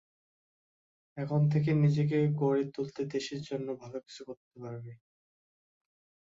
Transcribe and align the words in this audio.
এখন 1.17 1.41
থেকে 1.49 1.71
নিজেকে 1.75 2.17
গড়ে 2.39 2.63
তুললে 2.73 3.03
দেশের 3.13 3.41
জন্য 3.49 3.67
ভালো 3.81 3.97
কিছু 4.05 4.21
করতে 4.27 4.55
পারব। 4.55 4.85